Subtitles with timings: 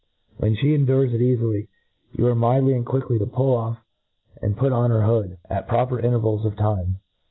[0.37, 1.67] When flie endures it eali ly,
[2.13, 3.77] you are mildly and quickly to pull off
[4.41, 6.97] and put pn her hood at, proper intcrvjtls of time.